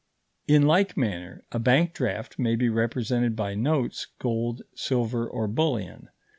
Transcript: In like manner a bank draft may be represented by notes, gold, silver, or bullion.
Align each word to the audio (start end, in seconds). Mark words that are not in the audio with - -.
In 0.47 0.63
like 0.63 0.97
manner 0.97 1.43
a 1.51 1.59
bank 1.59 1.93
draft 1.93 2.39
may 2.39 2.55
be 2.55 2.69
represented 2.69 3.35
by 3.35 3.53
notes, 3.53 4.07
gold, 4.17 4.63
silver, 4.73 5.29
or 5.29 5.47
bullion. 5.47 6.09